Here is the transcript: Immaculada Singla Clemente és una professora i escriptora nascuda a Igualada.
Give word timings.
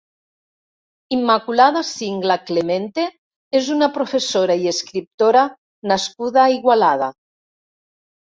Immaculada 1.17 1.83
Singla 1.89 2.37
Clemente 2.47 3.03
és 3.59 3.69
una 3.75 3.91
professora 3.99 4.57
i 4.63 4.67
escriptora 4.73 5.45
nascuda 5.93 6.43
a 6.47 6.49
Igualada. 6.57 7.13